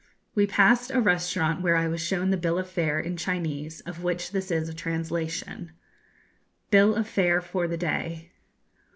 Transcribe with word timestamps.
We 0.33 0.47
passed 0.47 0.89
a 0.89 0.99
restaurant 0.99 1.61
where 1.61 1.75
I 1.75 1.87
was 1.87 2.01
shown 2.01 2.31
the 2.31 2.35
bill 2.35 2.57
of 2.57 2.67
fare 2.67 2.99
in 2.99 3.17
Chinese 3.17 3.81
of 3.81 4.01
which 4.01 4.31
this 4.31 4.49
is 4.49 4.67
a 4.67 4.73
translation: 4.73 5.73
BILL 6.71 6.95
OF 6.95 7.07
FARE 7.07 7.39
FOR 7.39 7.67
THE 7.67 7.77
DAY. 7.77 8.31